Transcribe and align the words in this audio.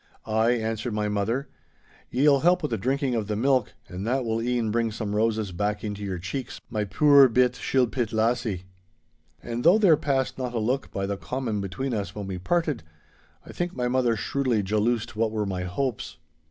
'Ay,' 0.25 0.59
answered 0.59 0.95
my 0.95 1.07
mother. 1.07 1.47
'Ye 2.09 2.27
will 2.27 2.39
help 2.39 2.63
with 2.63 2.71
the 2.71 2.77
drinking 2.79 3.13
of 3.13 3.27
the 3.27 3.35
milk, 3.35 3.75
and 3.87 4.03
that 4.07 4.25
will 4.25 4.41
e'en 4.41 4.71
bring 4.71 4.91
some 4.91 5.15
roses 5.15 5.51
back 5.51 5.83
into 5.83 6.03
your 6.03 6.17
cheeks, 6.17 6.59
my 6.71 6.83
puir 6.85 7.29
bit 7.29 7.53
shilpit 7.53 8.11
lassie.' 8.11 8.63
And 9.43 9.63
though 9.63 9.77
there 9.77 9.97
passed 9.97 10.39
not 10.39 10.55
a 10.55 10.59
look 10.59 10.89
by 10.89 11.05
the 11.05 11.17
common 11.17 11.61
between 11.61 11.93
us 11.93 12.15
when 12.15 12.25
we 12.25 12.39
parted, 12.39 12.81
I 13.45 13.51
think 13.51 13.75
my 13.75 13.87
mother 13.87 14.15
shrewdly 14.15 14.63
jaloosed 14.63 15.15
what 15.15 15.29
were 15.31 15.45
my 15.45 15.65
hopes. 15.65 16.17